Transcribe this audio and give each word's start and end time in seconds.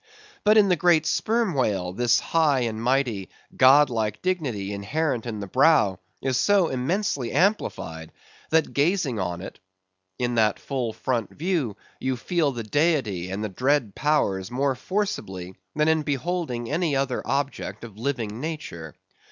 But 0.43 0.57
in 0.57 0.67
the 0.69 0.75
great 0.75 1.05
Sperm 1.05 1.53
Whale, 1.53 1.93
this 1.93 2.19
high 2.19 2.61
and 2.61 2.81
mighty 2.81 3.29
god 3.55 3.91
like 3.91 4.19
dignity 4.23 4.73
inherent 4.73 5.27
in 5.27 5.39
the 5.41 5.45
brow 5.45 5.99
is 6.23 6.37
so 6.37 6.69
immensely 6.69 7.31
amplified, 7.31 8.11
that 8.49 8.73
gazing 8.73 9.19
on 9.19 9.41
it, 9.41 9.59
in 10.17 10.33
that 10.41 10.57
full 10.57 10.91
front 10.93 11.29
view, 11.31 11.77
you 11.99 12.17
feel 12.17 12.51
the 12.51 12.63
Deity 12.63 13.29
and 13.29 13.43
the 13.43 13.49
dread 13.49 13.93
powers 13.93 14.49
more 14.49 14.73
forcibly 14.73 15.53
than 15.75 15.87
in 15.87 16.01
beholding 16.01 16.67
any 16.71 16.95
other 16.95 17.21
object 17.23 17.83
in 17.83 17.93
living 17.95 18.39
nature. 18.41 18.95